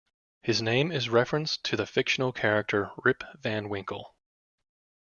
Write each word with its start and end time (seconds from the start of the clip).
His 0.41 0.63
name 0.63 0.91
is 0.91 1.05
a 1.05 1.11
reference 1.11 1.57
to 1.57 1.75
the 1.77 1.85
fictional 1.85 2.31
character 2.31 2.89
Rip 3.03 3.23
Van 3.39 3.69
Winkle. 3.69 4.15